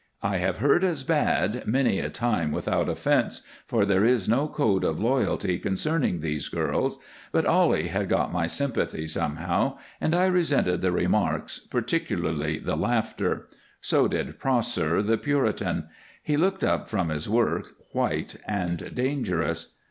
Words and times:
I 0.23 0.37
have 0.37 0.57
heard 0.57 0.83
as 0.83 1.03
bad 1.03 1.67
many 1.67 1.99
a 1.99 2.09
time 2.09 2.51
without 2.51 2.89
offense, 2.89 3.43
for 3.67 3.85
there 3.85 4.03
is 4.03 4.27
no 4.27 4.47
code 4.47 4.83
of 4.83 4.99
loyalty 4.99 5.59
concerning 5.59 6.21
these 6.21 6.49
girls, 6.49 6.97
but 7.31 7.45
Ollie 7.45 7.89
had 7.89 8.09
got 8.09 8.33
my 8.33 8.47
sympathy, 8.47 9.07
somehow, 9.07 9.77
and 10.01 10.15
I 10.15 10.25
resented 10.25 10.81
the 10.81 10.91
remarks, 10.91 11.59
particularly 11.59 12.57
the 12.57 12.75
laughter. 12.75 13.47
So 13.79 14.07
did 14.07 14.39
Prosser, 14.39 15.03
the 15.03 15.19
Puritan. 15.19 15.87
He 16.23 16.35
looked 16.35 16.63
up 16.63 16.89
from 16.89 17.09
his 17.09 17.29
work, 17.29 17.73
white 17.91 18.37
and 18.47 18.95
dangerous. 18.95 19.73